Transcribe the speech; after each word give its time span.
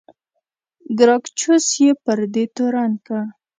ګراکچوس 0.99 1.65
یې 1.81 1.89
پر 2.03 2.19
دې 2.33 2.43
تورن 2.55 2.91
کړ. 3.05 3.21